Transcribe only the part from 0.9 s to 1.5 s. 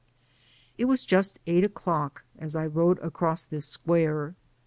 just